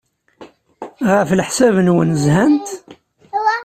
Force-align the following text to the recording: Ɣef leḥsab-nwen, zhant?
Ɣef 1.09 1.29
leḥsab-nwen, 1.37 2.11
zhant? 2.23 2.67